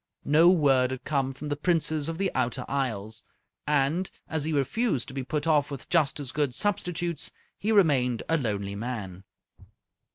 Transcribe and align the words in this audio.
No 0.25 0.49
word 0.49 0.89
had 0.89 1.03
come 1.03 1.31
from 1.31 1.49
the 1.49 1.55
Princess 1.55 2.07
of 2.07 2.17
the 2.17 2.31
Outer 2.33 2.65
Isles, 2.67 3.21
and, 3.67 4.09
as 4.27 4.43
he 4.45 4.51
refused 4.51 5.07
to 5.09 5.13
be 5.13 5.21
put 5.21 5.45
off 5.45 5.69
with 5.69 5.89
just 5.89 6.19
as 6.19 6.31
good 6.31 6.55
substitutes, 6.55 7.29
he 7.55 7.71
remained 7.71 8.23
a 8.27 8.35
lonely 8.35 8.73
man. 8.73 9.23